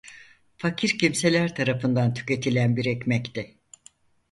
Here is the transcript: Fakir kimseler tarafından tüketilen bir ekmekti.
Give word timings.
Fakir 0.57 0.97
kimseler 0.97 1.55
tarafından 1.55 2.13
tüketilen 2.13 2.75
bir 2.75 2.85
ekmekti. 2.85 3.57